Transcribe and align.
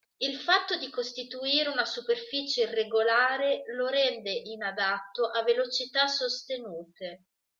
Il 0.17 0.37
fatto 0.37 0.79
di 0.79 0.89
costituire 0.89 1.69
una 1.69 1.85
superficie 1.85 2.63
irregolare 2.63 3.61
lo 3.75 3.85
rende 3.85 4.31
inadatto 4.31 5.27
a 5.27 5.43
velocità 5.43 6.07
sostenute. 6.07 7.25